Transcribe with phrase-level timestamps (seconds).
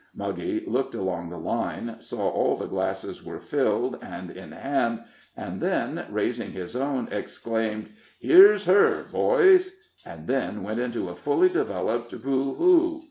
[0.15, 5.03] Muggy looked along the line, saw all the glasses were filled and in hand,
[5.37, 7.87] and then, raising his own, exclaimed,
[8.19, 12.99] "Here's her, boys!" and then went into a fully developed boo hoo.